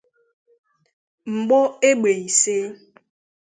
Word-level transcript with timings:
mgbọ 1.35 1.59
égbè 1.89 2.11
ise 2.25 2.57